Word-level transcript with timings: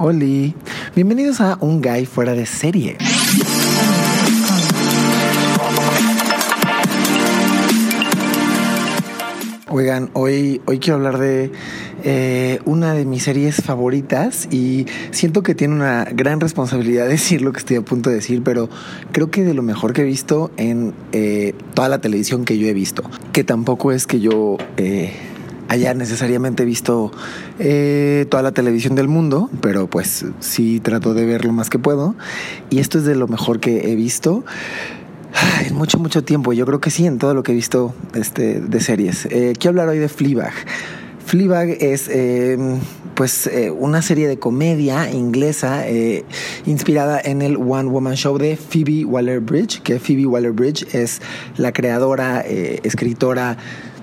Oli, 0.00 0.54
bienvenidos 0.94 1.40
a 1.40 1.58
Un 1.60 1.82
Guy 1.82 2.06
Fuera 2.06 2.32
de 2.32 2.46
Serie. 2.46 2.96
Oigan, 9.68 10.08
hoy, 10.12 10.60
hoy 10.66 10.78
quiero 10.78 10.98
hablar 10.98 11.18
de 11.18 11.50
eh, 12.04 12.60
una 12.64 12.94
de 12.94 13.04
mis 13.06 13.24
series 13.24 13.56
favoritas 13.56 14.46
y 14.52 14.86
siento 15.10 15.42
que 15.42 15.56
tiene 15.56 15.74
una 15.74 16.04
gran 16.04 16.38
responsabilidad 16.38 17.08
decir 17.08 17.42
lo 17.42 17.52
que 17.52 17.58
estoy 17.58 17.76
a 17.76 17.82
punto 17.82 18.08
de 18.08 18.16
decir, 18.16 18.42
pero 18.44 18.70
creo 19.10 19.32
que 19.32 19.42
de 19.42 19.52
lo 19.52 19.62
mejor 19.62 19.94
que 19.94 20.02
he 20.02 20.04
visto 20.04 20.52
en 20.56 20.94
eh, 21.10 21.54
toda 21.74 21.88
la 21.88 22.00
televisión 22.00 22.44
que 22.44 22.56
yo 22.56 22.68
he 22.68 22.72
visto, 22.72 23.02
que 23.32 23.42
tampoco 23.42 23.90
es 23.90 24.06
que 24.06 24.20
yo... 24.20 24.58
Eh, 24.76 25.12
haya 25.68 25.94
necesariamente 25.94 26.64
visto 26.64 27.12
toda 27.58 28.42
la 28.42 28.52
televisión 28.52 28.94
del 28.94 29.08
mundo, 29.08 29.50
pero 29.60 29.86
pues 29.86 30.24
sí 30.40 30.80
trato 30.80 31.14
de 31.14 31.26
ver 31.26 31.44
lo 31.44 31.52
más 31.52 31.70
que 31.70 31.78
puedo. 31.78 32.14
Y 32.70 32.78
esto 32.78 32.98
es 32.98 33.04
de 33.04 33.14
lo 33.14 33.28
mejor 33.28 33.60
que 33.60 33.92
he 33.92 33.94
visto. 33.94 34.44
En 35.66 35.74
mucho, 35.74 35.98
mucho 35.98 36.24
tiempo. 36.24 36.52
Yo 36.52 36.66
creo 36.66 36.80
que 36.80 36.90
sí, 36.90 37.06
en 37.06 37.18
todo 37.18 37.34
lo 37.34 37.42
que 37.42 37.52
he 37.52 37.54
visto 37.54 37.94
este, 38.14 38.60
de 38.60 38.80
series. 38.80 39.26
Eh, 39.26 39.54
quiero 39.58 39.70
hablar 39.70 39.88
hoy 39.88 39.98
de 39.98 40.08
Fleabag. 40.08 40.52
Fleabag 41.24 41.68
es 41.82 42.08
em, 42.08 42.78
pues 43.14 43.46
eh, 43.46 43.70
una 43.70 44.00
serie 44.00 44.28
de 44.28 44.38
comedia 44.38 45.10
inglesa 45.10 45.86
eh, 45.86 46.24
inspirada 46.64 47.20
en 47.22 47.42
el 47.42 47.56
One 47.56 47.90
Woman 47.90 48.14
Show 48.14 48.38
de 48.38 48.56
Phoebe 48.56 49.04
Waller-Bridge, 49.04 49.82
que 49.82 50.00
Phoebe 50.00 50.26
Waller-Bridge 50.26 50.94
es 50.94 51.20
la 51.58 51.72
creadora, 51.72 52.40
escritora, 52.40 53.58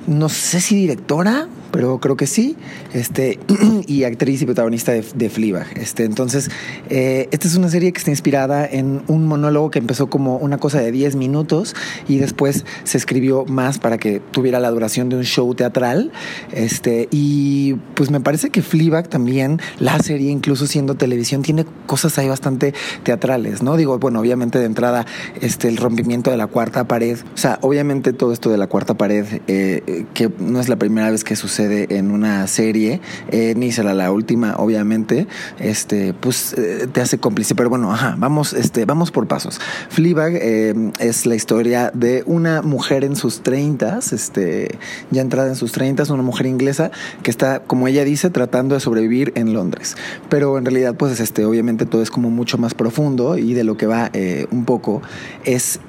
no 0.05 0.29
sé 0.29 0.61
si 0.61 0.75
directora, 0.75 1.47
pero 1.75 1.99
creo 1.99 2.15
que 2.15 2.25
sí, 2.25 2.55
este, 2.93 3.37
y 3.85 4.05
actriz 4.05 4.41
y 4.41 4.45
protagonista 4.45 4.93
de, 4.93 5.03
de. 5.13 5.29
Este, 5.75 6.05
entonces, 6.05 6.49
eh, 6.89 7.27
esta 7.31 7.49
es 7.49 7.55
una 7.57 7.67
serie 7.67 7.91
que 7.91 7.97
está 7.97 8.11
inspirada 8.11 8.65
en 8.65 9.01
un 9.07 9.27
monólogo 9.27 9.71
que 9.71 9.79
empezó 9.79 10.09
como 10.09 10.37
una 10.37 10.57
cosa 10.57 10.79
de 10.79 10.93
10 10.93 11.17
minutos 11.17 11.75
y 12.07 12.19
después 12.19 12.63
se 12.85 12.97
escribió 12.97 13.43
más 13.43 13.77
para 13.79 13.97
que 13.97 14.21
tuviera 14.31 14.61
la 14.61 14.71
duración 14.71 15.09
de 15.09 15.17
un 15.17 15.23
show 15.23 15.53
teatral. 15.53 16.13
Este, 16.53 17.09
y 17.11 17.73
pues 17.95 18.09
me 18.09 18.21
parece 18.21 18.51
que 18.51 18.61
Fleabag 18.61 19.09
también, 19.09 19.59
la 19.77 19.99
serie, 19.99 20.31
incluso 20.31 20.67
siendo 20.67 20.95
televisión, 20.95 21.41
tiene 21.41 21.65
cosas 21.87 22.17
ahí 22.17 22.29
bastante 22.29 22.73
teatrales, 23.03 23.61
¿no? 23.61 23.75
Digo, 23.75 23.99
bueno, 23.99 24.21
obviamente 24.21 24.59
de 24.59 24.65
entrada, 24.65 25.05
este, 25.41 25.67
el 25.67 25.75
rompimiento 25.75 26.31
de 26.31 26.37
la 26.37 26.47
cuarta 26.47 26.87
pared, 26.87 27.17
o 27.33 27.37
sea, 27.37 27.59
obviamente 27.61 28.13
todo 28.13 28.31
esto 28.31 28.49
de 28.49 28.57
la 28.57 28.67
cuarta 28.67 28.93
pared, 28.93 29.25
eh, 29.47 30.05
que 30.13 30.31
no 30.39 30.61
es 30.61 30.69
la 30.69 30.77
primera 30.77 31.11
vez 31.11 31.25
que 31.25 31.35
sucede 31.35 31.64
en 31.71 32.11
una 32.11 32.47
serie, 32.47 33.01
eh, 33.29 33.53
ni 33.55 33.71
será 33.71 33.93
la 33.93 34.11
última, 34.11 34.55
obviamente, 34.57 35.27
este, 35.59 36.13
pues 36.13 36.53
eh, 36.53 36.87
te 36.91 37.01
hace 37.01 37.17
cómplice. 37.17 37.55
Pero 37.55 37.69
bueno, 37.69 37.91
ajá, 37.91 38.15
vamos, 38.17 38.53
este, 38.53 38.85
vamos 38.85 39.11
por 39.11 39.27
pasos. 39.27 39.59
Fleabag 39.89 40.33
eh, 40.35 40.91
es 40.99 41.25
la 41.25 41.35
historia 41.35 41.91
de 41.93 42.23
una 42.25 42.61
mujer 42.61 43.03
en 43.03 43.15
sus 43.15 43.41
treintas, 43.41 44.13
este, 44.13 44.77
ya 45.11 45.21
entrada 45.21 45.49
en 45.49 45.55
sus 45.55 45.71
treintas, 45.71 46.09
una 46.09 46.23
mujer 46.23 46.45
inglesa 46.45 46.91
que 47.23 47.31
está, 47.31 47.59
como 47.59 47.87
ella 47.87 48.03
dice, 48.03 48.29
tratando 48.29 48.75
de 48.75 48.81
sobrevivir 48.81 49.33
en 49.35 49.53
Londres. 49.53 49.95
Pero 50.29 50.57
en 50.57 50.65
realidad, 50.65 50.95
pues, 50.95 51.19
este, 51.19 51.45
obviamente 51.45 51.85
todo 51.85 52.01
es 52.01 52.11
como 52.11 52.29
mucho 52.29 52.57
más 52.57 52.73
profundo 52.73 53.37
y 53.37 53.53
de 53.53 53.63
lo 53.63 53.77
que 53.77 53.87
va 53.87 54.11
un 54.51 54.65
poco 54.65 55.01
es 55.43 55.79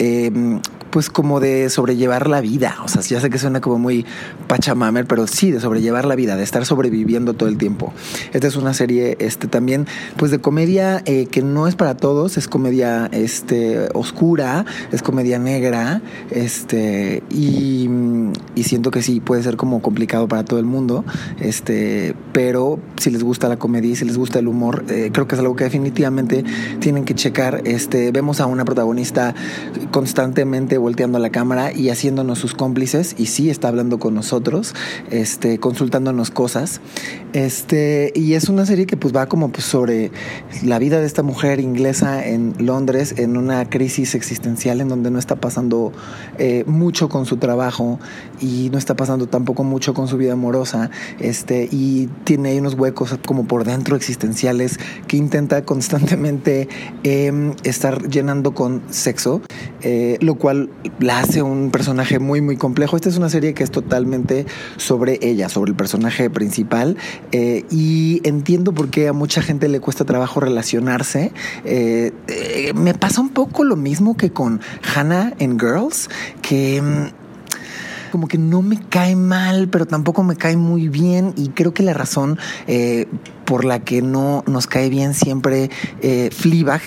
pues 0.90 1.10
como 1.10 1.40
de 1.40 1.68
sobrellevar 1.70 2.28
la 2.28 2.40
vida. 2.40 2.76
O 2.84 2.88
sea, 2.88 3.02
ya 3.02 3.20
sé 3.20 3.30
que 3.30 3.38
suena 3.38 3.60
como 3.60 3.78
muy 3.78 4.04
pachamamer, 4.48 5.06
pero 5.06 5.26
sí, 5.26 5.50
de 5.50 5.60
sobrellevar 5.60 6.04
la 6.04 6.14
vida, 6.14 6.36
de 6.36 6.42
estar 6.42 6.64
sobreviviendo 6.64 7.34
todo 7.34 7.48
el 7.48 7.58
tiempo. 7.58 7.92
Esta 8.32 8.46
es 8.46 8.56
una 8.56 8.74
serie 8.74 9.16
este, 9.20 9.48
también, 9.48 9.86
pues 10.16 10.30
de 10.30 10.38
comedia 10.38 11.02
eh, 11.04 11.26
que 11.26 11.42
no 11.42 11.66
es 11.66 11.76
para 11.76 11.96
todos, 11.96 12.36
es 12.36 12.48
comedia 12.48 13.08
este, 13.12 13.88
oscura, 13.94 14.64
es 14.92 15.02
comedia 15.02 15.38
negra, 15.38 16.02
este, 16.30 17.22
y, 17.30 17.88
siento 18.62 18.90
que 18.90 19.02
sí, 19.02 19.20
puede 19.20 19.42
ser 19.44 19.56
como 19.56 19.80
complicado 19.80 20.26
para 20.26 20.44
todo 20.44 20.58
el 20.58 20.66
mundo, 20.66 21.04
este, 21.40 22.14
pero 22.32 22.80
si 22.96 23.10
les 23.10 23.22
gusta 23.22 23.48
la 23.48 23.58
comedia 23.58 23.92
y 23.92 23.96
si 23.96 24.04
les 24.04 24.18
gusta 24.18 24.40
el 24.40 24.48
humor, 24.48 24.84
eh, 24.88 25.10
creo 25.12 25.28
que 25.28 25.36
es 25.36 25.40
algo 25.40 25.54
que 25.54 25.64
definitivamente 25.64 26.44
tienen 26.80 27.04
que 27.04 27.14
checar. 27.14 27.62
Este, 27.64 28.10
vemos 28.10 28.40
a 28.40 28.46
una 28.46 28.64
protagonista 28.64 29.34
constantemente 29.92 30.75
volteando 30.78 31.18
la 31.18 31.30
cámara 31.30 31.72
y 31.72 31.90
haciéndonos 31.90 32.38
sus 32.38 32.54
cómplices 32.54 33.14
y 33.18 33.26
sí 33.26 33.50
está 33.50 33.68
hablando 33.68 33.98
con 33.98 34.14
nosotros, 34.14 34.74
este, 35.10 35.58
consultándonos 35.58 36.30
cosas. 36.30 36.80
Este, 37.32 38.12
y 38.14 38.34
es 38.34 38.48
una 38.48 38.64
serie 38.66 38.86
que 38.86 38.96
pues 38.96 39.14
va 39.14 39.26
como 39.26 39.50
pues, 39.50 39.64
sobre 39.64 40.10
la 40.64 40.78
vida 40.78 41.00
de 41.00 41.06
esta 41.06 41.22
mujer 41.22 41.60
inglesa 41.60 42.26
en 42.26 42.54
Londres 42.58 43.14
en 43.18 43.36
una 43.36 43.68
crisis 43.68 44.14
existencial 44.14 44.80
en 44.80 44.88
donde 44.88 45.10
no 45.10 45.18
está 45.18 45.36
pasando 45.36 45.92
eh, 46.38 46.64
mucho 46.66 47.08
con 47.08 47.26
su 47.26 47.36
trabajo 47.36 47.98
y 48.40 48.70
no 48.70 48.78
está 48.78 48.96
pasando 48.96 49.26
tampoco 49.26 49.64
mucho 49.64 49.94
con 49.94 50.08
su 50.08 50.16
vida 50.16 50.32
amorosa. 50.32 50.90
Este, 51.20 51.68
y 51.70 52.08
tiene 52.24 52.50
ahí 52.50 52.58
unos 52.58 52.74
huecos 52.74 53.18
como 53.26 53.46
por 53.46 53.64
dentro 53.64 53.96
existenciales 53.96 54.78
que 55.06 55.16
intenta 55.16 55.64
constantemente 55.64 56.68
em, 57.02 57.54
estar 57.64 58.08
llenando 58.08 58.54
con 58.54 58.82
sexo, 58.90 59.42
eh, 59.82 60.18
lo 60.20 60.36
cual 60.36 60.65
la 60.98 61.20
hace 61.20 61.42
un 61.42 61.70
personaje 61.70 62.18
muy, 62.18 62.40
muy 62.40 62.56
complejo. 62.56 62.96
Esta 62.96 63.08
es 63.08 63.16
una 63.16 63.28
serie 63.28 63.54
que 63.54 63.64
es 63.64 63.70
totalmente 63.70 64.46
sobre 64.76 65.18
ella, 65.22 65.48
sobre 65.48 65.70
el 65.70 65.76
personaje 65.76 66.30
principal. 66.30 66.96
Eh, 67.32 67.64
y 67.70 68.20
entiendo 68.24 68.72
por 68.72 68.88
qué 68.88 69.08
a 69.08 69.12
mucha 69.12 69.42
gente 69.42 69.68
le 69.68 69.80
cuesta 69.80 70.04
trabajo 70.04 70.40
relacionarse. 70.40 71.32
Eh, 71.64 72.12
eh, 72.28 72.72
me 72.74 72.94
pasa 72.94 73.20
un 73.20 73.30
poco 73.30 73.64
lo 73.64 73.76
mismo 73.76 74.16
que 74.16 74.30
con 74.30 74.60
Hannah 74.94 75.34
en 75.38 75.58
Girls, 75.58 76.08
que 76.42 76.80
mm, 76.82 78.10
como 78.12 78.28
que 78.28 78.38
no 78.38 78.62
me 78.62 78.80
cae 78.80 79.16
mal, 79.16 79.68
pero 79.68 79.86
tampoco 79.86 80.22
me 80.22 80.36
cae 80.36 80.56
muy 80.56 80.88
bien 80.88 81.34
y 81.36 81.48
creo 81.48 81.74
que 81.74 81.82
la 81.82 81.92
razón 81.92 82.38
por 83.46 83.64
la 83.64 83.80
que 83.80 84.02
no 84.02 84.44
nos 84.46 84.66
cae 84.66 84.90
bien 84.90 85.14
siempre 85.14 85.70
eh, 86.02 86.30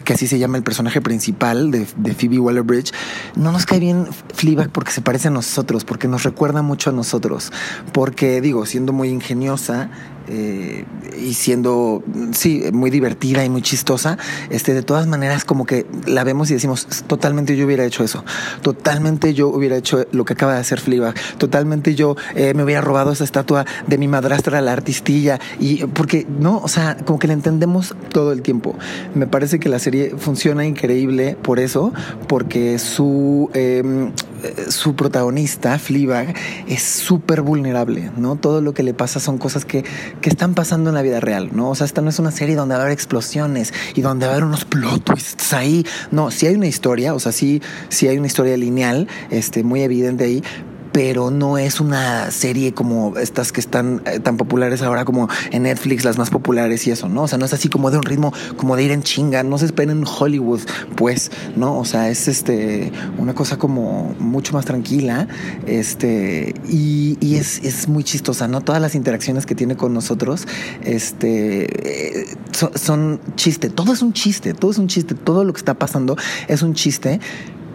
que 0.04 0.14
así 0.14 0.28
se 0.28 0.40
llama 0.40 0.58
el 0.58 0.64
personaje 0.64 1.02
principal 1.02 1.72
de, 1.72 1.88
de 1.96 2.14
Phoebe 2.14 2.40
Waller-Bridge, 2.40 2.92
no 3.36 3.52
nos 3.52 3.66
cae 3.66 3.80
bien 3.80 4.08
Fleabag 4.34 4.70
porque 4.72 4.92
se 4.92 5.02
parece 5.02 5.30
a 5.30 5.32
nosotros, 5.32 5.86
porque 5.86 6.08
nos 6.08 6.24
recuerda 6.24 6.62
mucho 6.62 6.90
a 6.90 6.94
nosotros, 6.94 7.52
porque 7.94 8.42
digo, 8.42 8.66
siendo 8.66 8.94
muy 8.94 9.10
ingeniosa, 9.10 9.90
eh, 10.32 10.86
y 11.20 11.34
siendo, 11.34 12.04
sí, 12.34 12.64
muy 12.72 12.92
divertida 12.92 13.44
y 13.44 13.50
muy 13.50 13.64
chistosa, 13.64 14.20
este, 14.52 14.76
de 14.76 14.84
todas 14.84 15.08
maneras 15.08 15.44
como 15.44 15.66
que 15.66 15.88
la 16.06 16.24
vemos 16.24 16.52
y 16.52 16.54
decimos, 16.54 16.86
totalmente 17.08 17.58
yo 17.58 17.66
hubiera 17.66 17.84
hecho 17.84 18.04
eso, 18.04 18.24
totalmente 18.62 19.34
yo 19.34 19.48
hubiera 19.48 19.76
hecho 19.76 20.06
lo 20.12 20.26
que 20.26 20.34
acaba 20.34 20.54
de 20.54 20.60
hacer 20.60 20.80
Fleabag, 20.80 21.16
totalmente 21.40 21.96
yo 21.96 22.16
eh, 22.36 22.54
me 22.54 22.64
hubiera 22.64 22.80
robado 22.80 23.12
esa 23.12 23.24
estatua 23.24 23.66
de 23.88 23.98
mi 23.98 24.08
madrastra, 24.08 24.62
la 24.62 24.72
artistilla, 24.72 25.40
y 25.60 25.86
porque, 25.88 26.28
¿no? 26.30 26.49
O 26.58 26.68
sea, 26.68 26.98
como 26.98 27.20
que 27.20 27.28
la 27.28 27.34
entendemos 27.34 27.96
todo 28.12 28.32
el 28.32 28.42
tiempo. 28.42 28.76
Me 29.16 29.28
parece 29.28 29.60
que 29.60 29.70
la 29.70 29.80
serie 29.80 30.14
funciona 30.18 30.66
increíble 30.66 31.38
por 31.42 31.60
eso, 31.60 31.94
porque 32.28 32.80
su... 32.80 33.50
Em, 33.54 34.12
su 34.70 34.96
protagonista, 34.96 35.78
Fleabag, 35.80 36.34
es 36.68 36.82
súper 36.82 37.42
vulnerable, 37.42 38.12
¿no? 38.18 38.36
Todo 38.36 38.62
lo 38.62 38.74
que 38.74 38.84
le 38.84 38.94
pasa 38.94 39.20
son 39.20 39.38
cosas 39.38 39.66
que, 39.66 39.84
que, 40.22 40.30
están 40.30 40.54
pasando 40.54 40.90
en 40.90 40.96
la 40.96 41.02
vida 41.02 41.20
real, 41.20 41.50
¿no? 41.54 41.70
O 41.70 41.76
sea, 41.76 41.86
esta 41.86 42.02
no 42.02 42.10
es 42.10 42.20
una 42.20 42.32
serie 42.32 42.56
donde 42.56 42.76
va 42.76 42.80
a 42.80 42.84
haber 42.84 42.94
explosiones 42.94 43.74
y 43.96 44.02
donde 44.02 44.26
va 44.26 44.32
a 44.32 44.36
haber 44.36 44.46
unos 44.46 44.66
plot 44.66 45.04
twists 45.04 45.54
ahí. 45.54 45.86
No, 46.12 46.32
sí 46.32 46.48
hay 46.48 46.56
una 46.56 46.68
historia, 46.68 47.14
o 47.14 47.20
sea, 47.20 47.32
sí, 47.32 47.62
sí 47.90 48.08
hay 48.08 48.18
una 48.18 48.28
historia 48.28 48.56
lineal, 48.58 49.08
este, 49.30 49.64
muy 49.64 49.82
evidente 49.82 50.24
ahí, 50.24 50.44
pero 50.92 51.32
no 51.32 51.58
es 51.58 51.80
una 51.80 52.32
serie 52.32 52.74
como 52.74 53.18
estas 53.18 53.52
que 53.52 53.62
están 53.62 54.02
eh, 54.06 54.20
tan 54.20 54.38
populares 54.38 54.82
ahora 54.82 55.06
como 55.06 55.28
en 55.52 55.64
Netflix, 55.64 56.04
las 56.04 56.18
más 56.18 56.30
populares 56.30 56.88
y 56.88 56.92
eso, 56.92 57.10
¿no? 57.10 57.24
O 57.24 57.28
sea, 57.28 57.38
no 57.38 57.46
es 57.46 57.54
así 57.54 57.70
como 57.70 57.92
de 57.92 57.98
un 57.98 58.04
ritmo 58.04 58.34
como 58.58 58.76
de 58.76 58.84
ir 58.84 58.92
en 58.92 59.04
chinga, 59.04 59.44
no 59.44 59.58
se 59.58 59.66
esperen 59.66 59.90
en 60.00 60.06
Hollywood, 60.06 60.62
pues, 60.96 61.32
¿no? 61.56 61.78
O 61.78 61.86
sea, 61.86 62.10
es 62.10 62.28
este 62.28 62.92
una 63.18 63.34
cosa 63.34 63.58
como 63.58 64.16
mucho 64.20 64.54
más 64.54 64.66
tranquila, 64.66 65.28
este, 65.66 66.54
y, 66.68 67.18
es, 67.36 67.60
es, 67.64 67.88
muy 67.88 68.04
chistosa, 68.04 68.48
¿no? 68.48 68.62
Todas 68.62 68.82
las 68.82 68.96
interacciones 68.96 69.46
que 69.46 69.56
tiene 69.56 69.76
con 69.76 69.94
nosotros, 69.94 70.48
este, 70.84 72.24
eh, 72.24 72.38
son 72.76 73.20
chiste, 73.36 73.70
todo 73.70 73.94
es 73.94 74.02
un 74.02 74.14
chiste, 74.14 74.54
todo 74.54 74.72
es 74.72 74.78
un 74.78 74.88
chiste, 74.88 75.16
todo 75.16 75.44
lo 75.44 75.54
que 75.54 75.60
está 75.60 75.76
pasando 75.76 76.18
es 76.48 76.62
un 76.62 76.74
chiste 76.74 77.20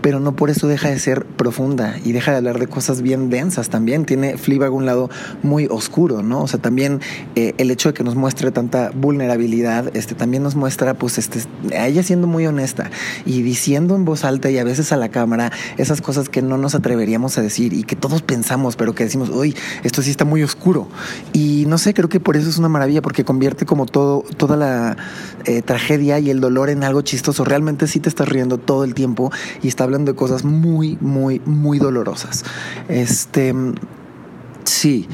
pero 0.05 0.21
no 0.21 0.37
por 0.37 0.51
eso 0.51 0.69
deja 0.69 0.91
de 0.91 0.99
ser 0.99 1.25
profunda 1.25 1.97
y 2.05 2.13
deja 2.13 2.31
de 2.33 2.37
hablar 2.37 2.59
de 2.59 2.67
cosas 2.67 3.01
bien 3.01 3.31
densas 3.31 3.71
también. 3.71 4.05
Tiene 4.05 4.37
Fleabag 4.37 4.71
un 4.71 4.85
lado 4.85 5.09
muy 5.43 5.67
oscuro, 5.71 6.23
¿no? 6.23 6.43
O 6.43 6.47
sea, 6.47 6.61
también 6.61 7.01
eh, 7.37 7.55
el 7.57 7.71
hecho 7.71 7.89
de 7.89 7.95
que 7.95 8.05
nos 8.05 8.15
muestre 8.15 8.51
tanta 8.51 8.91
vulnerabilidad, 8.91 9.97
este, 9.97 10.15
también 10.15 10.43
nos 10.43 10.57
muestra, 10.57 10.93
pues, 10.93 11.17
este, 11.17 11.41
a 11.75 11.87
ella 11.89 12.03
siendo 12.03 12.27
muy 12.27 12.47
honesta 12.47 12.91
y 13.25 13.41
diciendo 13.41 13.97
en 13.97 14.05
voz 14.05 14.25
alta 14.25 14.51
y 14.51 14.59
a 14.59 14.65
veces 14.65 14.93
a 14.93 14.99
la 14.99 15.09
cámara 15.09 15.51
esas 15.79 16.03
cosas 16.03 16.29
que 16.29 16.43
no 16.43 16.59
nos 16.59 16.75
atreveríamos 16.75 17.39
a 17.39 17.41
decir 17.41 17.73
y 17.73 17.85
que 17.85 17.97
todos 17.97 18.21
pensamos, 18.21 18.77
pero 18.77 18.95
que 18.95 19.05
decimos, 19.05 19.31
uy, 19.31 19.57
esto 19.85 20.03
sí 20.03 20.11
está 20.11 20.27
muy 20.27 20.43
oscuro. 20.43 20.87
Y 21.33 21.65
no 21.67 21.79
sé, 21.79 21.95
creo 21.95 22.11
que 22.11 22.21
por 22.21 22.37
eso 22.37 22.51
es 22.51 22.59
una 22.59 22.69
maravilla, 22.69 23.01
porque 23.01 23.25
convierte 23.25 23.65
como 23.65 23.87
todo, 23.87 24.23
toda 24.37 24.59
la 24.59 24.99
eh, 25.47 25.63
tragedia 25.63 26.19
y 26.19 26.29
el 26.29 26.43
dolor 26.43 26.69
en 26.69 26.85
algo 26.85 27.01
chistoso. 27.01 27.47
Realmente 27.47 27.87
sí 27.87 28.01
te 28.01 28.11
estás 28.11 28.29
riendo 28.29 28.59
todo 28.59 28.85
el 28.85 28.93
tiempo 28.93 29.33
y 29.63 29.69
está 29.69 29.85
hablando 29.85 29.94
de 29.99 30.15
cosas 30.15 30.45
muy, 30.45 30.99
muy, 31.01 31.41
muy 31.45 31.79
dolorosas. 31.79 32.45
Este. 32.89 33.55
Sí, 34.65 35.07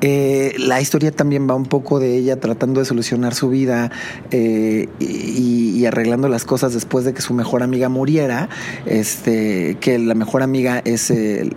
eh, 0.00 0.54
la 0.58 0.80
historia 0.80 1.12
también 1.12 1.48
va 1.48 1.54
un 1.54 1.66
poco 1.66 1.98
de 1.98 2.16
ella 2.16 2.40
tratando 2.40 2.80
de 2.80 2.86
solucionar 2.86 3.34
su 3.34 3.48
vida 3.48 3.90
eh, 4.30 4.88
y, 4.98 5.84
arreglando 5.84 6.28
las 6.28 6.46
cosas 6.46 6.72
después 6.72 7.04
de 7.04 7.12
que 7.12 7.20
su 7.20 7.34
mejor 7.34 7.62
amiga 7.62 7.90
muriera. 7.90 8.48
Este, 8.86 9.76
que 9.80 9.98
la 9.98 10.14
mejor 10.14 10.42
amiga 10.42 10.80
es 10.84 11.10
eh, 11.10 11.50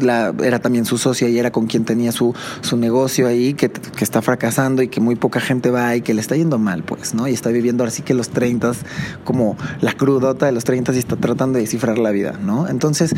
la, 0.00 0.34
era 0.42 0.60
también 0.60 0.86
su 0.86 0.96
socia 0.96 1.28
y 1.28 1.38
era 1.38 1.50
con 1.50 1.66
quien 1.66 1.84
tenía 1.84 2.12
su, 2.12 2.34
su 2.62 2.78
negocio 2.78 3.26
ahí, 3.26 3.52
que, 3.52 3.70
que, 3.70 4.04
está 4.04 4.22
fracasando 4.22 4.82
y 4.82 4.88
que 4.88 5.00
muy 5.00 5.16
poca 5.16 5.40
gente 5.40 5.70
va 5.70 5.94
y 5.94 6.00
que 6.00 6.14
le 6.14 6.22
está 6.22 6.36
yendo 6.36 6.58
mal, 6.58 6.82
pues, 6.82 7.12
¿no? 7.14 7.28
Y 7.28 7.34
está 7.34 7.50
viviendo 7.50 7.84
así 7.84 8.00
que 8.00 8.14
los 8.14 8.30
30 8.30 8.72
como 9.24 9.56
la 9.80 9.92
crudota 9.92 10.46
de 10.46 10.52
los 10.52 10.64
30 10.64 10.94
y 10.94 10.98
está 10.98 11.16
tratando 11.16 11.58
de 11.58 11.62
descifrar 11.62 11.98
la 11.98 12.10
vida, 12.10 12.38
¿no? 12.42 12.68
Entonces, 12.68 13.14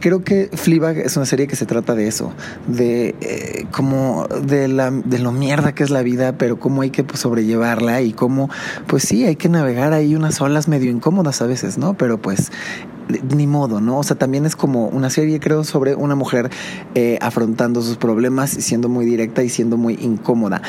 creo 0.00 0.22
que 0.22 0.50
Fleabag 0.52 0.98
es 0.98 1.16
una 1.16 1.26
serie 1.26 1.46
que 1.46 1.56
se 1.56 1.66
trata 1.66 1.94
de 1.94 2.08
eso, 2.08 2.32
de 2.66 3.14
eh, 3.20 3.66
como 3.70 4.26
de 4.26 4.68
la 4.68 4.90
de 4.90 5.18
lo 5.18 5.32
mierda 5.32 5.74
que 5.74 5.82
es 5.82 5.90
la 5.90 6.02
vida, 6.02 6.36
pero 6.38 6.58
cómo 6.58 6.82
hay 6.82 6.90
que 6.90 7.04
pues, 7.04 7.20
sobrellevarla 7.20 8.02
y 8.02 8.12
cómo 8.12 8.50
pues 8.86 9.04
sí, 9.04 9.24
hay 9.24 9.36
que 9.36 9.48
navegar 9.48 9.92
ahí 9.92 10.14
unas 10.14 10.40
olas 10.40 10.68
medio 10.68 10.90
incómodas 10.90 11.42
a 11.42 11.46
veces, 11.46 11.78
¿no? 11.78 11.94
Pero 11.94 12.18
pues 12.18 12.50
ni 13.08 13.46
modo, 13.46 13.80
¿no? 13.80 13.98
O 13.98 14.02
sea, 14.02 14.16
también 14.16 14.46
es 14.46 14.56
como 14.56 14.88
una 14.88 15.10
serie, 15.10 15.40
creo, 15.40 15.64
sobre 15.64 15.94
una 15.94 16.14
mujer 16.14 16.50
eh, 16.94 17.18
afrontando 17.20 17.82
sus 17.82 17.96
problemas 17.96 18.56
y 18.56 18.62
siendo 18.62 18.88
muy 18.88 19.04
directa 19.04 19.42
y 19.42 19.48
siendo 19.48 19.76
muy 19.76 19.94
incómoda. 20.00 20.62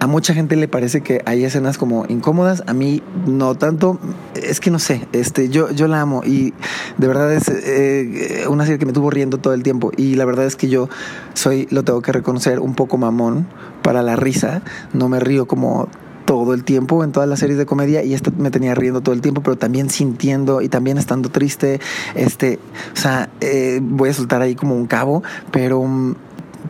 A 0.00 0.06
mucha 0.06 0.32
gente 0.32 0.56
le 0.56 0.66
parece 0.66 1.02
que 1.02 1.20
hay 1.26 1.44
escenas 1.44 1.76
como 1.76 2.06
incómodas, 2.08 2.62
a 2.66 2.72
mí 2.72 3.02
no 3.26 3.54
tanto, 3.54 3.98
es 4.34 4.58
que 4.58 4.70
no 4.70 4.78
sé, 4.78 5.06
este, 5.12 5.50
yo, 5.50 5.70
yo 5.70 5.88
la 5.88 6.00
amo 6.00 6.22
y 6.24 6.54
de 6.96 7.06
verdad 7.06 7.30
es 7.34 7.48
eh, 7.48 8.46
una 8.48 8.64
serie 8.64 8.78
que 8.78 8.86
me 8.86 8.94
tuvo 8.94 9.10
riendo 9.10 9.36
todo 9.36 9.52
el 9.52 9.62
tiempo 9.62 9.92
y 9.94 10.14
la 10.14 10.24
verdad 10.24 10.46
es 10.46 10.56
que 10.56 10.68
yo 10.68 10.88
soy, 11.34 11.68
lo 11.70 11.84
tengo 11.84 12.00
que 12.00 12.12
reconocer, 12.12 12.60
un 12.60 12.74
poco 12.74 12.96
mamón 12.96 13.46
para 13.82 14.02
la 14.02 14.16
risa, 14.16 14.62
no 14.94 15.10
me 15.10 15.20
río 15.20 15.46
como 15.46 15.88
todo 16.30 16.54
el 16.54 16.62
tiempo 16.62 17.02
en 17.02 17.10
todas 17.10 17.28
las 17.28 17.40
series 17.40 17.58
de 17.58 17.66
comedia 17.66 18.04
y 18.04 18.14
esta 18.14 18.30
me 18.30 18.52
tenía 18.52 18.72
riendo 18.76 19.00
todo 19.00 19.14
el 19.14 19.20
tiempo, 19.20 19.42
pero 19.42 19.58
también 19.58 19.90
sintiendo 19.90 20.62
y 20.62 20.68
también 20.68 20.96
estando 20.96 21.28
triste. 21.28 21.80
Este, 22.14 22.60
o 22.94 22.96
sea, 22.96 23.30
eh, 23.40 23.80
voy 23.82 24.10
a 24.10 24.14
soltar 24.14 24.40
ahí 24.40 24.54
como 24.54 24.76
un 24.76 24.86
cabo, 24.86 25.24
pero 25.50 25.82
mm, 25.82 26.14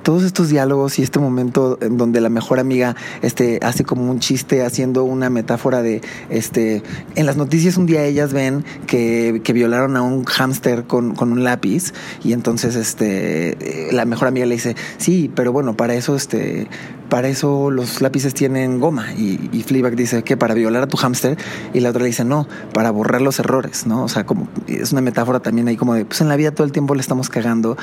todos 0.02 0.22
estos 0.22 0.48
diálogos 0.48 0.98
y 0.98 1.02
este 1.02 1.18
momento 1.18 1.78
en 1.80 1.96
donde 1.96 2.20
la 2.20 2.28
mejor 2.28 2.58
amiga 2.58 2.96
este, 3.22 3.58
hace 3.62 3.84
como 3.84 4.10
un 4.10 4.18
chiste 4.18 4.64
haciendo 4.64 5.04
una 5.04 5.30
metáfora 5.30 5.82
de, 5.82 6.00
este, 6.28 6.82
en 7.14 7.26
las 7.26 7.36
noticias 7.36 7.76
un 7.76 7.86
día 7.86 8.04
ellas 8.04 8.32
ven 8.32 8.64
que, 8.86 9.40
que 9.44 9.52
violaron 9.52 9.96
a 9.96 10.02
un 10.02 10.24
hámster 10.24 10.84
con, 10.84 11.14
con, 11.14 11.32
un 11.32 11.44
lápiz 11.44 11.92
y 12.24 12.32
entonces 12.32 12.76
este, 12.76 13.88
la 13.92 14.04
mejor 14.04 14.28
amiga 14.28 14.46
le 14.46 14.54
dice, 14.54 14.76
sí, 14.98 15.30
pero 15.34 15.52
bueno, 15.52 15.76
para 15.76 15.94
eso, 15.94 16.16
este, 16.16 16.68
para 17.10 17.28
eso 17.28 17.70
los 17.70 18.00
lápices 18.00 18.32
tienen 18.32 18.80
goma 18.80 19.12
y, 19.12 19.50
y 19.52 19.62
dice 19.96 20.22
que 20.22 20.36
para 20.36 20.54
violar 20.54 20.84
a 20.84 20.86
tu 20.86 20.96
hámster 20.96 21.36
y 21.74 21.80
la 21.80 21.90
otra 21.90 22.02
le 22.02 22.06
dice, 22.06 22.24
no, 22.24 22.46
para 22.72 22.90
borrar 22.90 23.20
los 23.20 23.38
errores, 23.38 23.86
¿no? 23.86 24.04
O 24.04 24.08
sea, 24.08 24.24
como 24.24 24.48
es 24.66 24.92
una 24.92 25.00
metáfora 25.00 25.40
también 25.40 25.68
ahí 25.68 25.76
como 25.76 25.94
de, 25.94 26.04
pues 26.04 26.20
en 26.20 26.28
la 26.28 26.36
vida 26.36 26.52
todo 26.52 26.64
el 26.64 26.72
tiempo 26.72 26.94
le 26.94 27.00
estamos 27.00 27.28
cagando 27.28 27.76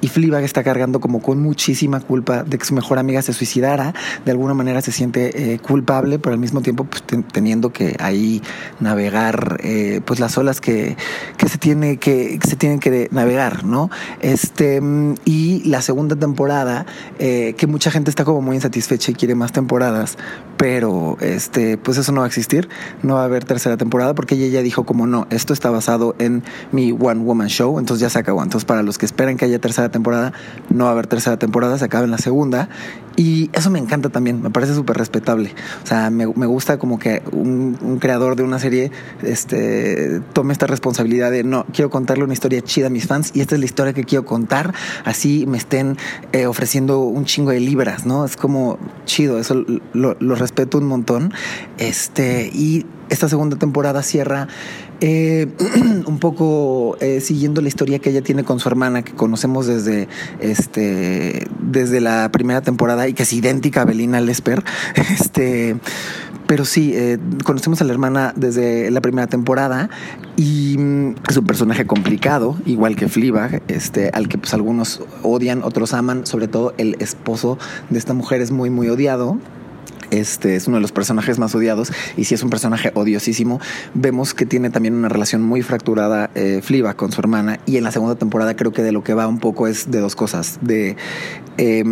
y 0.00 0.08
Fleabag 0.08 0.44
está 0.44 0.62
cargando 0.62 1.00
como 1.00 1.20
con 1.20 1.40
muchísima 1.40 2.00
culpa 2.00 2.44
de 2.44 2.58
que 2.58 2.64
su 2.64 2.74
mejor 2.74 2.98
amiga 2.98 3.22
se 3.22 3.32
suicidara. 3.32 3.94
De 4.24 4.30
alguna 4.30 4.52
manera 4.54 4.82
se 4.82 4.92
siente 4.92 5.54
eh, 5.54 5.58
culpable, 5.58 6.18
pero 6.18 6.34
al 6.34 6.38
mismo 6.38 6.60
tiempo 6.60 6.84
pues, 6.84 7.02
teniendo 7.32 7.72
que 7.72 7.96
ahí 7.98 8.42
navegar 8.80 9.60
eh, 9.62 10.02
pues 10.04 10.20
las 10.20 10.36
olas 10.36 10.60
que, 10.60 10.96
que, 11.38 11.48
se 11.48 11.58
tiene 11.58 11.96
que, 11.96 12.38
se 12.46 12.56
tienen 12.56 12.80
que 12.80 13.08
navegar, 13.10 13.64
¿no? 13.64 13.90
Este, 14.20 14.82
y 15.24 15.62
la 15.64 15.80
segunda 15.80 16.16
temporada, 16.16 16.84
eh, 17.18 17.54
que 17.56 17.66
mucha 17.66 17.90
gente 17.90 18.10
está 18.10 18.24
como 18.24 18.42
muy 18.42 18.56
insatisfecha 18.56 18.73
y 19.12 19.14
quiere 19.14 19.34
más 19.34 19.52
temporadas, 19.52 20.16
pero 20.64 21.18
este, 21.20 21.76
pues 21.76 21.98
eso 21.98 22.10
no 22.10 22.22
va 22.22 22.24
a 22.24 22.26
existir, 22.26 22.70
no 23.02 23.16
va 23.16 23.20
a 23.20 23.24
haber 23.26 23.44
tercera 23.44 23.76
temporada 23.76 24.14
porque 24.14 24.34
ella 24.34 24.46
ya 24.46 24.62
dijo 24.62 24.84
como 24.84 25.06
no, 25.06 25.26
esto 25.28 25.52
está 25.52 25.68
basado 25.68 26.16
en 26.18 26.42
mi 26.72 26.90
One 26.90 27.20
Woman 27.20 27.48
Show, 27.48 27.78
entonces 27.78 28.00
ya 28.00 28.08
se 28.08 28.18
acabó. 28.18 28.42
Entonces 28.42 28.64
para 28.64 28.82
los 28.82 28.96
que 28.96 29.04
esperan 29.04 29.36
que 29.36 29.44
haya 29.44 29.58
tercera 29.58 29.90
temporada, 29.90 30.32
no 30.70 30.84
va 30.84 30.88
a 30.88 30.92
haber 30.94 31.06
tercera 31.06 31.38
temporada, 31.38 31.76
se 31.76 31.84
acaba 31.84 32.04
en 32.04 32.12
la 32.12 32.16
segunda. 32.16 32.70
Y 33.16 33.50
eso 33.52 33.70
me 33.70 33.78
encanta 33.78 34.08
también, 34.08 34.42
me 34.42 34.50
parece 34.50 34.74
súper 34.74 34.96
respetable. 34.96 35.54
O 35.84 35.86
sea, 35.86 36.10
me, 36.10 36.26
me, 36.26 36.46
gusta 36.46 36.78
como 36.78 36.98
que 36.98 37.22
un, 37.30 37.78
un, 37.80 37.98
creador 37.98 38.34
de 38.34 38.42
una 38.42 38.58
serie 38.58 38.90
este, 39.22 40.20
tome 40.32 40.52
esta 40.52 40.66
responsabilidad 40.66 41.30
de, 41.30 41.44
no, 41.44 41.64
quiero 41.72 41.90
contarle 41.90 42.24
una 42.24 42.32
historia 42.32 42.60
chida 42.62 42.88
a 42.88 42.90
mis 42.90 43.06
fans 43.06 43.30
y 43.32 43.40
esta 43.40 43.54
es 43.54 43.60
la 43.60 43.66
historia 43.66 43.92
que 43.92 44.02
quiero 44.02 44.24
contar, 44.24 44.74
así 45.04 45.46
me 45.46 45.58
estén 45.58 45.96
eh, 46.32 46.46
ofreciendo 46.46 47.00
un 47.00 47.24
chingo 47.24 47.52
de 47.52 47.60
libras, 47.60 48.04
¿no? 48.04 48.24
Es 48.24 48.36
como 48.36 48.78
chido, 49.04 49.38
eso 49.38 49.64
lo, 49.92 50.16
lo 50.18 50.34
un 50.74 50.86
montón. 50.86 51.32
Este, 51.78 52.50
y 52.52 52.86
esta 53.10 53.28
segunda 53.28 53.56
temporada 53.56 54.02
cierra 54.02 54.48
eh, 55.00 55.48
un 56.06 56.18
poco 56.18 56.96
eh, 57.00 57.20
siguiendo 57.20 57.60
la 57.60 57.68
historia 57.68 57.98
que 57.98 58.10
ella 58.10 58.22
tiene 58.22 58.44
con 58.44 58.60
su 58.60 58.68
hermana, 58.68 59.02
que 59.02 59.12
conocemos 59.12 59.66
desde, 59.66 60.08
este, 60.40 61.46
desde 61.60 62.00
la 62.00 62.30
primera 62.32 62.62
temporada 62.62 63.08
y 63.08 63.14
que 63.14 63.24
es 63.24 63.32
idéntica 63.32 63.82
a 63.82 63.84
Belina 63.84 64.20
Lesper. 64.20 64.62
Este, 65.14 65.76
pero 66.46 66.64
sí, 66.64 66.92
eh, 66.94 67.18
conocemos 67.44 67.80
a 67.80 67.84
la 67.84 67.92
hermana 67.92 68.32
desde 68.36 68.90
la 68.90 69.00
primera 69.00 69.26
temporada 69.26 69.88
y 70.36 70.76
mm, 70.78 71.14
es 71.28 71.36
un 71.36 71.46
personaje 71.46 71.86
complicado, 71.86 72.56
igual 72.66 72.96
que 72.96 73.08
Fleabag, 73.08 73.62
este, 73.68 74.10
al 74.10 74.28
que 74.28 74.38
pues 74.38 74.52
algunos 74.52 75.02
odian, 75.22 75.62
otros 75.62 75.94
aman, 75.94 76.26
sobre 76.26 76.48
todo 76.48 76.74
el 76.76 76.96
esposo 77.00 77.58
de 77.90 77.98
esta 77.98 78.12
mujer 78.12 78.40
es 78.40 78.50
muy, 78.50 78.70
muy 78.70 78.88
odiado. 78.88 79.38
Este 80.14 80.54
es 80.54 80.68
uno 80.68 80.76
de 80.76 80.80
los 80.80 80.92
personajes 80.92 81.40
más 81.40 81.54
odiados 81.56 81.92
y 82.16 82.24
si 82.24 82.34
es 82.34 82.42
un 82.44 82.50
personaje 82.50 82.92
odiosísimo, 82.94 83.60
vemos 83.94 84.32
que 84.32 84.46
tiene 84.46 84.70
también 84.70 84.94
una 84.94 85.08
relación 85.08 85.42
muy 85.42 85.62
fracturada 85.62 86.30
eh, 86.36 86.60
Fliba 86.62 86.94
con 86.94 87.10
su 87.10 87.20
hermana 87.20 87.58
y 87.66 87.78
en 87.78 87.84
la 87.84 87.90
segunda 87.90 88.14
temporada 88.14 88.54
creo 88.54 88.72
que 88.72 88.82
de 88.82 88.92
lo 88.92 89.02
que 89.02 89.12
va 89.14 89.26
un 89.26 89.40
poco 89.40 89.66
es 89.66 89.90
de 89.90 89.98
dos 89.98 90.14
cosas, 90.14 90.58
de... 90.60 90.96
Eh, 91.58 91.84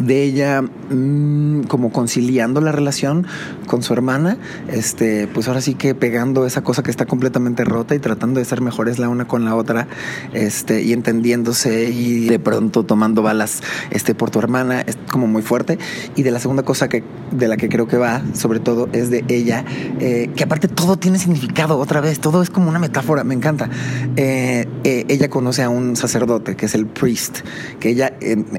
de 0.00 0.22
ella 0.22 0.62
mmm, 0.62 1.62
como 1.62 1.92
conciliando 1.92 2.60
la 2.60 2.72
relación 2.72 3.26
con 3.66 3.82
su 3.82 3.92
hermana, 3.92 4.36
este, 4.68 5.28
pues 5.28 5.48
ahora 5.48 5.60
sí 5.60 5.74
que 5.74 5.94
pegando 5.94 6.46
esa 6.46 6.62
cosa 6.62 6.82
que 6.82 6.90
está 6.90 7.06
completamente 7.06 7.64
rota 7.64 7.94
y 7.94 7.98
tratando 7.98 8.40
de 8.40 8.44
ser 8.44 8.60
mejores 8.60 8.98
la 8.98 9.08
una 9.08 9.26
con 9.26 9.44
la 9.44 9.54
otra, 9.54 9.86
este, 10.32 10.82
y 10.82 10.92
entendiéndose 10.92 11.90
y 11.90 12.26
de 12.28 12.38
pronto 12.38 12.84
tomando 12.84 13.22
balas 13.22 13.62
este, 13.90 14.14
por 14.14 14.30
tu 14.30 14.38
hermana, 14.38 14.80
es 14.80 14.96
como 15.10 15.26
muy 15.26 15.42
fuerte. 15.42 15.78
Y 16.16 16.22
de 16.22 16.30
la 16.30 16.40
segunda 16.40 16.62
cosa 16.62 16.88
que, 16.88 17.04
de 17.30 17.48
la 17.48 17.56
que 17.56 17.68
creo 17.68 17.86
que 17.86 17.96
va, 17.96 18.22
sobre 18.34 18.60
todo, 18.60 18.88
es 18.92 19.10
de 19.10 19.24
ella, 19.28 19.64
eh, 20.00 20.30
que 20.34 20.44
aparte 20.44 20.68
todo 20.68 20.96
tiene 20.96 21.18
significado 21.18 21.78
otra 21.78 22.00
vez, 22.00 22.20
todo 22.20 22.42
es 22.42 22.50
como 22.50 22.68
una 22.68 22.78
metáfora, 22.78 23.24
me 23.24 23.34
encanta. 23.34 23.70
Eh, 24.16 24.66
eh, 24.84 25.04
ella 25.08 25.28
conoce 25.28 25.62
a 25.62 25.68
un 25.68 25.96
sacerdote 25.96 26.56
que 26.56 26.66
es 26.66 26.74
el 26.74 26.86
priest, 26.86 27.40
que 27.78 27.90
ella, 27.90 28.12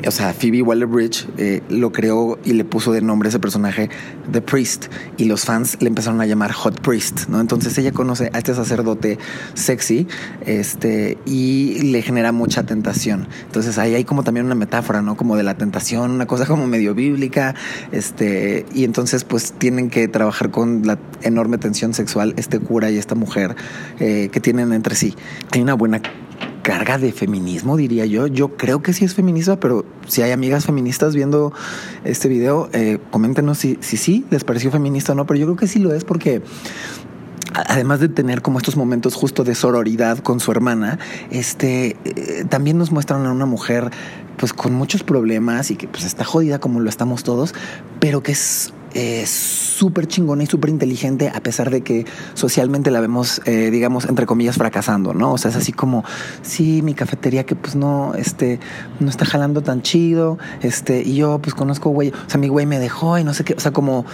o 0.07 0.12
sea, 0.12 0.33
Phoebe 0.33 0.62
Waller-Bridge, 0.62 1.27
eh, 1.38 1.61
lo 1.69 1.91
creó 1.91 2.39
y 2.43 2.53
le 2.53 2.65
puso 2.65 2.91
de 2.91 3.01
nombre 3.01 3.29
ese 3.29 3.39
personaje 3.39 3.89
The 4.31 4.41
Priest 4.41 4.88
y 5.17 5.25
los 5.25 5.45
fans 5.45 5.77
le 5.79 5.88
empezaron 5.88 6.21
a 6.21 6.25
llamar 6.25 6.51
Hot 6.51 6.81
Priest, 6.81 7.27
¿no? 7.27 7.39
Entonces 7.39 7.77
ella 7.77 7.91
conoce 7.91 8.29
a 8.33 8.38
este 8.38 8.53
sacerdote 8.53 9.17
sexy 9.53 10.07
este, 10.45 11.17
y 11.25 11.91
le 11.91 12.01
genera 12.01 12.31
mucha 12.31 12.63
tentación. 12.63 13.27
Entonces 13.45 13.77
ahí 13.77 13.95
hay 13.95 14.03
como 14.03 14.23
también 14.23 14.45
una 14.45 14.55
metáfora, 14.55 15.01
¿no? 15.01 15.15
Como 15.15 15.35
de 15.38 15.43
la 15.43 15.55
tentación, 15.55 16.11
una 16.11 16.25
cosa 16.25 16.45
como 16.45 16.67
medio 16.67 16.93
bíblica, 16.93 17.55
este, 17.91 18.65
y 18.73 18.83
entonces 18.83 19.23
pues 19.23 19.53
tienen 19.53 19.89
que 19.89 20.07
trabajar 20.07 20.51
con 20.51 20.85
la 20.85 21.00
enorme 21.21 21.57
tensión 21.57 21.93
sexual 21.93 22.33
este 22.38 22.59
cura 22.59 22.91
y 22.91 22.97
esta 22.97 23.15
mujer 23.15 23.55
eh, 24.00 24.29
que 24.31 24.39
tienen 24.39 24.73
entre 24.73 24.95
sí. 24.95 25.15
Hay 25.51 25.61
una 25.61 25.73
buena 25.73 26.01
carga 26.62 26.98
de 26.98 27.12
feminismo, 27.12 27.77
diría 27.77 28.06
yo. 28.06 28.27
Yo 28.27 28.56
creo 28.58 28.82
que 28.82 28.94
sí 28.94 29.06
es 29.06 29.13
feminista, 29.13 29.60
pero 29.60 29.86
si 30.08 30.22
hay 30.22 30.32
amigas 30.32 30.65
feministas 30.65 31.15
viendo 31.15 31.53
este 32.03 32.27
video, 32.27 32.70
eh, 32.74 33.00
coméntenos 33.12 33.58
si, 33.58 33.77
si 33.82 33.98
sí 33.98 34.25
les 34.30 34.44
pareció 34.44 34.72
feminista 34.72 35.13
o 35.13 35.15
no, 35.15 35.25
pero 35.25 35.39
yo 35.39 35.46
creo 35.48 35.58
que 35.58 35.68
sí 35.68 35.80
lo 35.80 35.94
es 35.94 36.03
porque 36.03 36.41
además 37.53 38.00
de 38.00 38.10
tener 38.10 38.41
como 38.41 38.60
estos 38.60 38.77
momentos 38.77 39.15
justo 39.15 39.44
de 39.44 39.56
sororidad 39.56 40.20
con 40.20 40.39
su 40.39 40.51
hermana, 40.51 41.00
este, 41.30 41.98
eh, 42.06 42.46
también 42.48 42.77
nos 42.77 42.91
muestran 42.91 43.25
a 43.25 43.32
una 43.32 43.46
mujer 43.46 43.91
pues 44.38 44.53
con 44.53 44.74
muchos 44.74 45.03
problemas 45.03 45.72
y 45.72 45.75
que 45.75 45.88
pues 45.88 46.03
está 46.03 46.24
jodida 46.24 46.60
como 46.60 46.80
lo 46.80 46.89
estamos 46.89 47.24
todos, 47.24 47.53
pero 48.00 48.24
que 48.24 48.32
es 48.32 48.74
súper 49.25 50.07
chingona 50.07 50.43
y 50.43 50.48
súper 50.48 50.69
inteligente 50.69 51.31
a 51.33 51.41
pesar 51.41 51.69
de 51.69 51.81
que 51.81 52.05
socialmente 52.33 52.91
la 52.91 53.00
vemos, 53.00 53.41
eh, 53.45 53.69
digamos, 53.71 54.05
entre 54.05 54.25
comillas, 54.25 54.57
fracasando, 54.57 55.13
¿no? 55.13 55.33
O 55.33 55.38
sea, 55.38 55.51
es 55.51 55.57
así 55.57 55.71
como, 55.71 56.03
sí, 56.41 56.81
mi 56.81 56.93
cafetería 56.93 57.45
que 57.45 57.55
pues 57.55 57.75
no, 57.75 58.13
este, 58.15 58.60
no 59.00 59.10
está 59.10 59.25
jalando 59.25 59.62
tan 59.62 59.81
chido, 59.81 60.38
este, 60.62 61.01
y 61.01 61.15
yo 61.15 61.39
pues 61.39 61.55
conozco 61.55 61.89
güey, 61.89 62.10
o 62.10 62.29
sea, 62.29 62.39
mi 62.39 62.48
güey 62.48 62.65
me 62.65 62.79
dejó 62.79 63.17
y 63.17 63.24
no 63.24 63.33
sé 63.33 63.43
qué, 63.43 63.53
o 63.53 63.60
sea, 63.60 63.71
como 63.71 64.05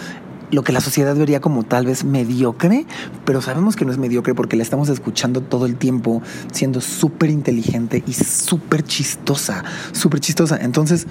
lo 0.52 0.64
que 0.64 0.72
la 0.72 0.82
sociedad 0.82 1.16
vería 1.16 1.42
como 1.42 1.64
tal 1.64 1.86
vez 1.86 2.04
mediocre, 2.04 2.86
pero 3.26 3.42
sabemos 3.42 3.76
que 3.76 3.86
no 3.86 3.92
es 3.92 3.98
mediocre 3.98 4.34
porque 4.34 4.56
la 4.56 4.64
estamos 4.64 4.90
escuchando 4.90 5.42
todo 5.42 5.66
el 5.66 5.76
tiempo 5.76 6.22
siendo 6.52 6.80
súper 6.82 7.30
inteligente 7.30 8.04
y 8.08 8.14
súper 8.14 8.84
chistosa, 8.84 9.64
súper 9.92 10.22
chistosa. 10.22 10.58
Entonces, 10.62 11.08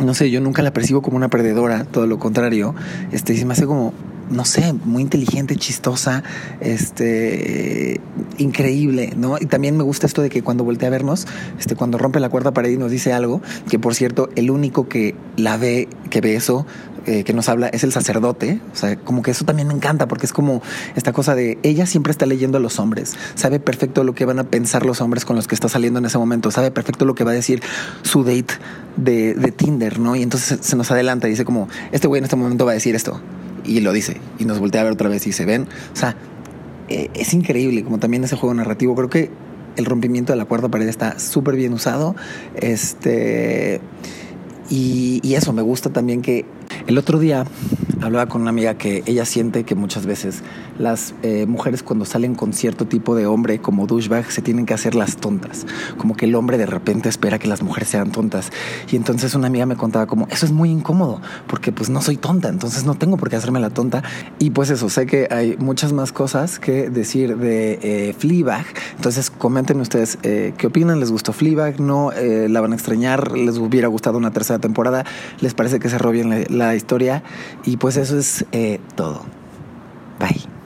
no 0.00 0.14
sé, 0.14 0.30
yo 0.30 0.40
nunca 0.40 0.62
la 0.62 0.72
percibo 0.72 1.02
como 1.02 1.16
una 1.16 1.28
perdedora, 1.28 1.84
todo 1.84 2.06
lo 2.06 2.18
contrario, 2.18 2.74
este, 3.12 3.36
se 3.36 3.44
me 3.44 3.52
hace 3.52 3.66
como, 3.66 3.92
no 4.30 4.44
sé, 4.44 4.72
muy 4.72 5.02
inteligente, 5.02 5.56
chistosa, 5.56 6.22
este, 6.60 8.00
increíble, 8.38 9.12
¿no? 9.16 9.36
Y 9.38 9.46
también 9.46 9.76
me 9.76 9.82
gusta 9.82 10.06
esto 10.06 10.22
de 10.22 10.30
que 10.30 10.42
cuando 10.42 10.64
voltea 10.64 10.88
a 10.88 10.90
vernos, 10.90 11.26
este, 11.58 11.76
cuando 11.76 11.98
rompe 11.98 12.20
la 12.20 12.28
cuarta 12.28 12.52
pared 12.52 12.70
y 12.70 12.76
nos 12.76 12.90
dice 12.90 13.12
algo, 13.12 13.42
que 13.68 13.78
por 13.78 13.94
cierto, 13.94 14.28
el 14.36 14.50
único 14.50 14.88
que 14.88 15.14
la 15.36 15.56
ve, 15.56 15.88
que 16.10 16.20
ve 16.20 16.36
eso, 16.36 16.66
eh, 17.06 17.24
que 17.24 17.32
nos 17.32 17.48
habla 17.48 17.68
es 17.68 17.82
el 17.82 17.92
sacerdote. 17.92 18.60
O 18.72 18.76
sea, 18.76 18.96
como 18.96 19.22
que 19.22 19.30
eso 19.30 19.44
también 19.44 19.68
me 19.68 19.74
encanta 19.74 20.06
porque 20.06 20.26
es 20.26 20.32
como 20.32 20.62
esta 20.96 21.12
cosa 21.12 21.34
de 21.34 21.58
ella 21.62 21.86
siempre 21.86 22.10
está 22.10 22.26
leyendo 22.26 22.58
a 22.58 22.60
los 22.60 22.78
hombres, 22.78 23.16
sabe 23.34 23.58
perfecto 23.58 24.04
lo 24.04 24.14
que 24.14 24.26
van 24.26 24.38
a 24.38 24.44
pensar 24.44 24.84
los 24.84 25.00
hombres 25.00 25.24
con 25.24 25.36
los 25.36 25.48
que 25.48 25.54
está 25.54 25.68
saliendo 25.68 25.98
en 25.98 26.04
ese 26.04 26.18
momento, 26.18 26.50
sabe 26.50 26.70
perfecto 26.70 27.04
lo 27.06 27.14
que 27.14 27.24
va 27.24 27.30
a 27.30 27.34
decir 27.34 27.62
su 28.02 28.22
date 28.22 28.54
de, 28.96 29.34
de 29.34 29.50
Tinder, 29.50 29.98
¿no? 29.98 30.14
Y 30.14 30.22
entonces 30.22 30.58
se 30.60 30.76
nos 30.76 30.90
adelanta 30.90 31.26
y 31.26 31.30
dice 31.30 31.44
como, 31.44 31.68
este 31.90 32.06
güey 32.06 32.18
en 32.18 32.24
este 32.24 32.36
momento 32.36 32.66
va 32.66 32.72
a 32.72 32.74
decir 32.74 32.94
esto. 32.94 33.20
Y 33.70 33.78
lo 33.78 33.92
dice. 33.92 34.16
Y 34.40 34.46
nos 34.46 34.58
voltea 34.58 34.80
a 34.80 34.84
ver 34.84 34.94
otra 34.94 35.08
vez 35.08 35.28
y 35.28 35.32
se 35.32 35.44
ven. 35.44 35.68
O 35.92 35.96
sea, 35.96 36.16
eh, 36.88 37.08
es 37.14 37.32
increíble 37.34 37.84
como 37.84 38.00
también 38.00 38.24
ese 38.24 38.34
juego 38.34 38.52
narrativo. 38.52 38.96
Creo 38.96 39.08
que 39.08 39.30
el 39.76 39.84
rompimiento 39.84 40.32
de 40.32 40.36
la 40.36 40.44
cuarta 40.44 40.68
pared 40.68 40.88
está 40.88 41.20
súper 41.20 41.54
bien 41.54 41.72
usado. 41.72 42.16
Este. 42.56 43.80
Y, 44.68 45.20
y, 45.22 45.34
eso, 45.34 45.52
me 45.52 45.62
gusta 45.62 45.90
también 45.90 46.20
que 46.20 46.46
el 46.88 46.98
otro 46.98 47.20
día 47.20 47.44
hablaba 48.02 48.26
con 48.26 48.42
una 48.42 48.50
amiga 48.50 48.74
que 48.74 49.02
ella 49.06 49.24
siente 49.24 49.64
que 49.64 49.74
muchas 49.74 50.06
veces 50.06 50.42
las 50.78 51.14
eh, 51.22 51.46
mujeres 51.46 51.82
cuando 51.82 52.04
salen 52.04 52.34
con 52.34 52.52
cierto 52.52 52.86
tipo 52.86 53.14
de 53.14 53.26
hombre 53.26 53.60
como 53.60 53.86
douchebag 53.86 54.30
se 54.30 54.42
tienen 54.42 54.66
que 54.66 54.74
hacer 54.74 54.94
las 54.94 55.16
tontas, 55.16 55.66
como 55.98 56.16
que 56.16 56.26
el 56.26 56.34
hombre 56.34 56.58
de 56.58 56.66
repente 56.66 57.08
espera 57.08 57.38
que 57.38 57.48
las 57.48 57.62
mujeres 57.62 57.88
sean 57.88 58.12
tontas. 58.12 58.50
Y 58.90 58.96
entonces 58.96 59.34
una 59.34 59.48
amiga 59.48 59.66
me 59.66 59.76
contaba 59.76 60.06
como, 60.06 60.26
eso 60.28 60.46
es 60.46 60.52
muy 60.52 60.70
incómodo, 60.70 61.20
porque 61.46 61.72
pues 61.72 61.90
no 61.90 62.00
soy 62.00 62.16
tonta, 62.16 62.48
entonces 62.48 62.84
no 62.84 62.94
tengo 62.94 63.16
por 63.16 63.28
qué 63.28 63.36
hacerme 63.36 63.60
la 63.60 63.70
tonta. 63.70 64.02
Y 64.38 64.50
pues 64.50 64.70
eso, 64.70 64.88
sé 64.88 65.06
que 65.06 65.28
hay 65.30 65.56
muchas 65.58 65.92
más 65.92 66.12
cosas 66.12 66.58
que 66.58 66.88
decir 66.90 67.36
de 67.36 67.78
eh, 67.82 68.14
Fleabag, 68.18 68.64
entonces 68.96 69.30
comenten 69.30 69.80
ustedes 69.80 70.18
eh, 70.22 70.54
qué 70.56 70.68
opinan, 70.68 71.00
les 71.00 71.10
gustó 71.10 71.32
Fleabag, 71.32 71.80
no 71.80 72.12
eh, 72.12 72.48
la 72.48 72.60
van 72.60 72.72
a 72.72 72.74
extrañar, 72.74 73.32
les 73.32 73.58
hubiera 73.58 73.88
gustado 73.88 74.16
una 74.16 74.30
tercera 74.30 74.58
temporada, 74.58 75.04
les 75.40 75.54
parece 75.54 75.78
que 75.78 75.88
cerró 75.88 76.10
bien 76.10 76.30
la, 76.30 76.44
la 76.48 76.74
historia 76.74 77.22
y 77.64 77.76
pues 77.92 78.08
eso 78.08 78.18
es 78.18 78.44
eh, 78.52 78.78
todo. 78.94 79.24
Bye. 80.20 80.59